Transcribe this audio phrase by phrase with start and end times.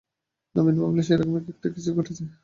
[0.55, 2.23] নবীন ভাবলে সেই রকমের একটা কিছু ঘটেছে।